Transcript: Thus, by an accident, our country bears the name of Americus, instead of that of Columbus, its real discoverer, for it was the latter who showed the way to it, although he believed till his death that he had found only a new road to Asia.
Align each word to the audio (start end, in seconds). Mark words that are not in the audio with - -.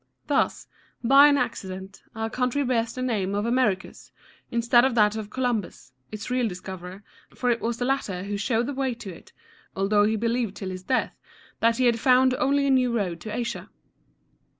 Thus, 0.25 0.65
by 1.03 1.27
an 1.27 1.37
accident, 1.37 2.01
our 2.15 2.27
country 2.27 2.63
bears 2.63 2.91
the 2.93 3.03
name 3.03 3.35
of 3.35 3.45
Americus, 3.45 4.11
instead 4.49 4.83
of 4.83 4.95
that 4.95 5.15
of 5.15 5.29
Columbus, 5.29 5.93
its 6.11 6.31
real 6.31 6.47
discoverer, 6.47 7.03
for 7.35 7.51
it 7.51 7.61
was 7.61 7.77
the 7.77 7.85
latter 7.85 8.23
who 8.23 8.35
showed 8.35 8.65
the 8.65 8.73
way 8.73 8.95
to 8.95 9.13
it, 9.13 9.31
although 9.75 10.05
he 10.05 10.15
believed 10.15 10.55
till 10.57 10.71
his 10.71 10.81
death 10.81 11.19
that 11.59 11.77
he 11.77 11.85
had 11.85 11.99
found 11.99 12.33
only 12.39 12.65
a 12.65 12.71
new 12.71 12.91
road 12.91 13.19
to 13.21 13.35
Asia. 13.37 13.69